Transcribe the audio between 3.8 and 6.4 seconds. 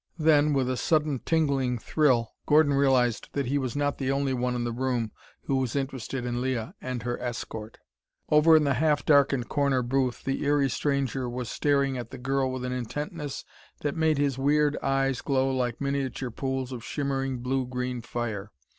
the only one in the room who was interested